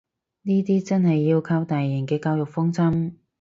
[0.41, 3.13] 呢啲真係要靠大人嘅教育方針